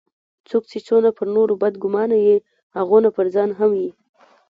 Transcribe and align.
څوک 0.49 0.63
چي 0.71 0.77
څونه 0.87 1.09
پر 1.17 1.27
نورو 1.35 1.53
بد 1.61 1.73
ګومانه 1.83 2.17
يي؛ 2.25 2.35
هغونه 2.77 3.09
پرځان 3.17 3.49
هم 3.59 3.71
يي. 3.81 3.89